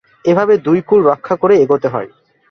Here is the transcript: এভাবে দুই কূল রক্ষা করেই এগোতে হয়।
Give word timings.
এভাবে 0.25 0.53
দুই 0.57 0.79
কূল 0.81 0.99
রক্ষা 1.07 1.35
করেই 1.41 1.61
এগোতে 1.61 1.87
হয়। 1.87 2.09